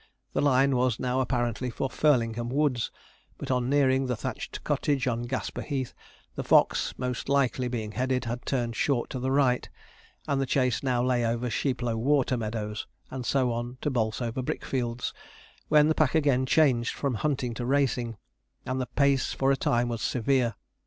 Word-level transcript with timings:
The 0.33 0.41
line 0.41 0.75
was 0.75 0.99
now 0.99 1.19
apparently 1.21 1.69
for 1.69 1.87
Firlingham 1.87 2.49
Woods; 2.49 2.89
but 3.37 3.51
on 3.51 3.69
nearing 3.69 4.07
the 4.07 4.15
thatched 4.15 4.63
cottage 4.63 5.05
on 5.05 5.27
Gasper 5.27 5.61
Heath, 5.61 5.93
the 6.33 6.43
fox, 6.43 6.95
most 6.97 7.29
likely 7.29 7.67
being 7.67 7.91
headed, 7.91 8.25
had 8.25 8.43
turned 8.47 8.75
short 8.75 9.11
to 9.11 9.19
the 9.19 9.29
right; 9.29 9.69
and 10.27 10.41
the 10.41 10.47
chase 10.47 10.81
now 10.81 11.03
lay 11.03 11.23
over 11.23 11.51
Sheeplow 11.51 11.97
Water 11.97 12.35
meadows, 12.35 12.87
and 13.11 13.27
so 13.27 13.51
on 13.51 13.77
to 13.81 13.91
Bolsover 13.91 14.41
brick 14.41 14.65
fields, 14.65 15.13
when 15.67 15.87
the 15.87 15.93
pack 15.93 16.15
again 16.15 16.47
changed 16.47 16.95
from 16.95 17.13
hunting 17.13 17.53
to 17.53 17.63
racing, 17.67 18.17
and 18.65 18.81
the 18.81 18.87
pace 18.87 19.33
for 19.33 19.51
a 19.51 19.55
time 19.55 19.87
was 19.87 20.01
severe. 20.01 20.55